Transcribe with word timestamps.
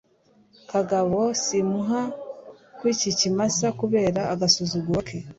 kagabo 0.71 1.19
simuha 1.43 2.01
ku 2.77 2.83
iki 2.93 3.09
kimasa 3.19 3.67
kubera 3.79 4.21
agasuzuguro 4.33 4.99
ke 5.07 5.17